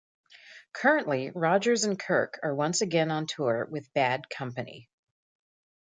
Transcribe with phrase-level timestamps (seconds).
[0.73, 4.89] Currently, Rodgers and Kirke are once again on tour with Bad Company.